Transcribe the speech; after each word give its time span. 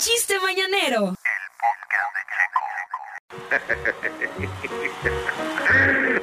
chiste 0.00 0.34
mañanero. 0.40 1.14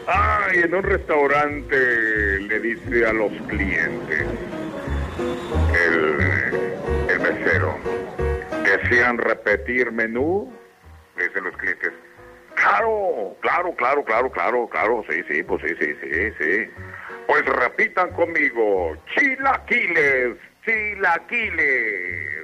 Ay, 0.08 0.60
en 0.64 0.74
un 0.74 0.84
restaurante 0.84 2.40
le 2.40 2.60
dice 2.60 3.06
a 3.06 3.14
los 3.14 3.32
clientes, 3.48 4.26
el, 5.86 6.20
el 7.10 7.20
mesero, 7.20 7.78
¿desean 8.64 9.20
repetir 9.20 9.92
menú? 9.92 10.52
Le 11.16 11.28
dicen 11.28 11.44
los 11.44 11.56
clientes, 11.58 11.92
claro, 12.56 13.38
claro, 13.42 13.76
claro, 13.76 14.04
claro, 14.04 14.32
claro, 14.32 14.68
claro, 14.70 15.06
sí, 15.08 15.22
sí, 15.30 15.44
pues 15.44 15.62
sí, 15.62 15.76
sí, 15.80 15.96
sí, 16.02 16.32
sí. 16.40 16.72
Pues 17.28 17.46
repitan 17.46 18.12
conmigo, 18.14 18.98
chilaquiles, 19.14 20.38
chilaquiles. 20.66 22.37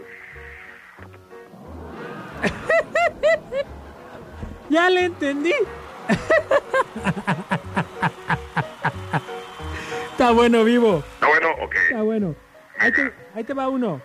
Ya 4.70 4.90
le 4.90 5.06
entendí. 5.06 5.54
Está 10.12 10.32
bueno, 10.32 10.64
vivo. 10.64 11.04
¿Está 11.14 11.28
bueno? 11.28 11.50
Ok. 11.62 11.76
Está 11.90 12.02
bueno. 12.02 12.36
Ahí 12.80 12.92
te, 12.92 13.14
ahí 13.36 13.44
te 13.44 13.54
va 13.54 13.68
uno. 13.68 14.02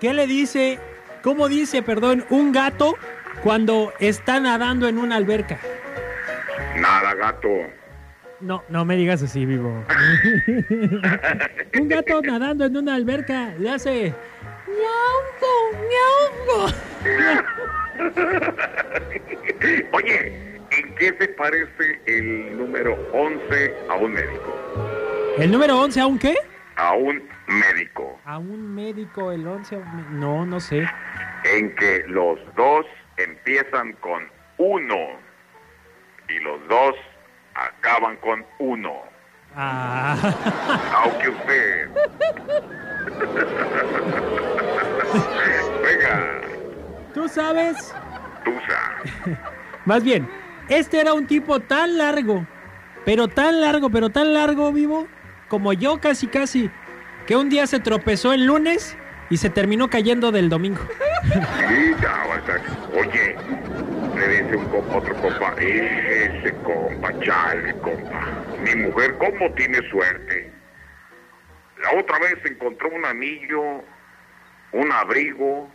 ¿Qué 0.00 0.12
le 0.12 0.26
dice, 0.26 0.78
cómo 1.22 1.48
dice, 1.48 1.82
perdón, 1.82 2.24
un 2.30 2.52
gato 2.52 2.96
cuando 3.42 3.92
está 4.00 4.40
nadando 4.40 4.88
en 4.88 4.98
una 4.98 5.16
alberca? 5.16 5.58
Nada, 6.76 7.14
gato. 7.14 7.48
No, 8.40 8.62
no 8.68 8.84
me 8.84 8.96
digas 8.96 9.22
así, 9.22 9.44
vivo. 9.44 9.68
un 11.78 11.88
gato 11.88 12.22
nadando 12.22 12.64
en 12.64 12.76
una 12.76 12.94
alberca 12.94 13.52
le 13.58 13.70
hace... 13.70 14.14
¡Miauco! 14.68 15.50
¡Miauco! 15.88 16.72
Oye, 19.92 20.60
¿en 20.70 20.94
qué 20.96 21.16
se 21.18 21.28
parece 21.28 22.00
el 22.06 22.56
número 22.56 22.94
11 23.12 23.74
a 23.88 23.94
un 23.96 24.12
médico? 24.12 24.54
¿El 25.38 25.50
número 25.50 25.78
11 25.80 26.00
a 26.00 26.06
un 26.06 26.18
qué? 26.18 26.34
A 26.76 26.92
un 26.94 27.22
médico. 27.46 28.20
A 28.24 28.38
un 28.38 28.74
médico, 28.74 29.32
el 29.32 29.46
11 29.46 29.76
a 29.76 29.78
un 29.78 29.96
mé- 29.96 30.06
No, 30.10 30.44
no 30.46 30.60
sé. 30.60 30.86
En 31.44 31.74
que 31.76 32.04
los 32.08 32.38
dos 32.56 32.84
empiezan 33.16 33.92
con 33.94 34.28
uno 34.58 34.96
y 36.28 36.38
los 36.40 36.66
dos 36.68 36.94
acaban 37.54 38.16
con 38.16 38.44
uno. 38.58 39.02
Ah, 39.54 40.16
Aunque 41.04 41.28
usted. 41.30 41.88
Venga, 45.82 46.40
¿Tú 47.14 47.28
sabes? 47.28 47.94
Tusa. 48.44 49.38
Más 49.84 50.02
bien, 50.04 50.28
este 50.68 51.00
era 51.00 51.14
un 51.14 51.26
tipo 51.26 51.60
tan 51.60 51.98
largo, 51.98 52.46
pero 53.04 53.28
tan 53.28 53.60
largo, 53.60 53.90
pero 53.90 54.10
tan 54.10 54.34
largo, 54.34 54.72
vivo, 54.72 55.08
como 55.48 55.72
yo 55.72 55.98
casi 56.00 56.26
casi, 56.26 56.70
que 57.26 57.36
un 57.36 57.48
día 57.48 57.66
se 57.66 57.80
tropezó 57.80 58.32
el 58.32 58.44
lunes 58.46 58.96
y 59.30 59.38
se 59.38 59.50
terminó 59.50 59.88
cayendo 59.88 60.30
del 60.30 60.48
domingo. 60.48 60.80
Sí, 61.22 61.94
estar. 62.38 62.60
Oye, 62.94 63.36
le 64.18 64.42
dice 64.42 64.56
un 64.56 64.66
compa 64.66 64.98
otro 64.98 65.14
compa, 65.20 65.54
ese 65.60 66.52
compa, 66.62 67.12
chale, 67.20 67.74
compa. 67.80 68.44
Mi 68.62 68.74
mujer, 68.74 69.16
¿cómo 69.18 69.52
tiene 69.52 69.78
suerte? 69.88 70.50
La 71.82 71.92
otra 71.92 72.18
vez 72.18 72.36
encontró 72.44 72.90
un 72.90 73.04
anillo, 73.04 73.84
un 74.72 74.92
abrigo, 74.92 75.70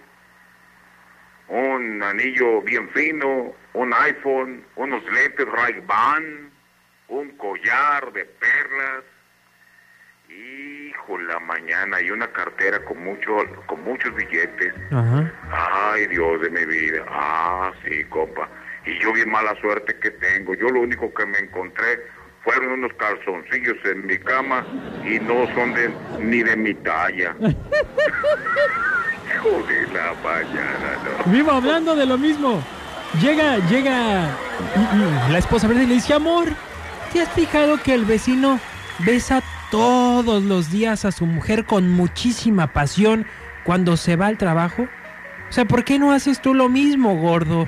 un 1.47 2.03
anillo 2.03 2.61
bien 2.61 2.89
fino, 2.89 3.53
un 3.73 3.93
iPhone, 3.93 4.65
unos 4.76 5.03
lentes 5.11 5.48
Ray-Ban, 5.48 6.52
un 7.08 7.30
collar 7.37 8.11
de 8.11 8.26
perlas. 8.26 9.03
Hijo 10.33 11.17
la 11.20 11.39
mañana 11.39 12.02
y 12.02 12.10
una 12.11 12.27
cartera 12.32 12.83
con 12.86 13.04
mucho, 13.04 13.36
con 13.67 13.83
muchos 13.83 14.16
billetes. 14.16 14.73
Ajá. 14.92 15.32
Ay, 15.92 16.08
Dios 16.08 16.42
de 16.42 16.49
mi 16.49 16.66
vida. 16.66 17.04
Ah, 17.10 17.71
sí, 17.83 18.04
compa. 18.05 18.48
Y 18.86 18.98
yo 18.99 19.14
bien 19.14 19.30
mala 19.30 19.55
suerte 19.61 19.95
que 19.99 20.11
tengo. 20.11 20.54
Yo 20.55 20.70
lo 20.70 20.82
único 20.82 21.14
que 21.14 21.26
me 21.26 21.39
encontré 21.39 22.05
fueron 22.44 22.73
unos 22.73 22.92
calzoncillos 22.94 23.77
en 23.86 24.05
mi 24.05 24.17
cama 24.17 24.66
y 25.05 25.20
no 25.20 25.48
son 25.55 25.73
de 25.73 25.94
ni 26.20 26.44
de 26.44 26.58
mi 26.58 26.73
talla. 26.73 27.33
Hijo 29.33 29.64
de 29.67 29.88
la 29.94 30.14
mañana, 30.23 30.98
no. 31.26 31.32
Vivo 31.32 31.52
hablando 31.52 31.95
de 31.95 32.05
lo 32.05 32.17
mismo. 32.17 32.61
Llega, 33.21 33.58
llega 33.70 34.27
la 35.30 35.38
esposa 35.38 35.67
verde 35.67 35.83
y 35.83 35.88
le 35.88 35.94
dice, 35.95 36.14
amor, 36.14 36.48
¿te 37.11 37.21
has 37.21 37.30
fijado 37.30 37.82
que 37.82 37.94
el 37.94 38.05
vecino 38.05 38.60
besa 39.00 39.42
todos 39.73 40.44
los 40.44 40.70
días 40.70 41.04
a 41.04 41.11
su 41.11 41.26
mujer 41.26 41.66
con 41.66 41.89
muchísima 41.89 42.73
pasión 42.73 43.26
cuando 43.64 43.98
se 43.98 44.16
va 44.16 44.28
al 44.28 44.38
trabajo? 44.38 44.84
O 44.84 45.52
sea, 45.52 45.66
¿por 45.66 45.84
qué 45.84 45.98
no 45.98 46.11
haces 46.11 46.44
tú 46.44 46.54
lo 46.54 46.70
mismo, 46.70 47.16
gordo? 47.17 47.67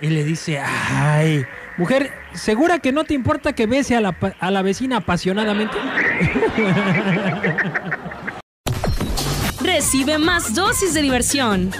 Y 0.00 0.08
le 0.08 0.24
dice, 0.24 0.58
ay, 0.58 1.46
mujer, 1.76 2.12
¿segura 2.32 2.80
que 2.80 2.90
no 2.90 3.04
te 3.04 3.14
importa 3.14 3.52
que 3.52 3.66
bese 3.66 3.94
a 3.94 4.00
la, 4.00 4.16
a 4.40 4.50
la 4.50 4.62
vecina 4.62 4.96
apasionadamente? 4.96 5.76
Recibe 9.62 10.18
más 10.18 10.52
dosis 10.52 10.94
de 10.94 11.02
diversión. 11.02 11.70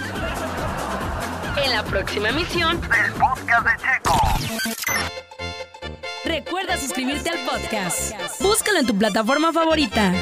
En 1.61 1.71
la 1.73 1.83
próxima 1.83 2.29
emisión 2.29 2.79
del 2.79 3.11
podcast 3.19 3.67
de 3.67 3.71
Checo. 3.83 4.60
Recuerda 6.31 6.77
suscribirte 6.77 7.29
al 7.29 7.39
podcast. 7.45 8.13
Búscalo 8.39 8.79
en 8.79 8.85
tu 8.85 8.97
plataforma 8.97 9.51
favorita. 9.51 10.13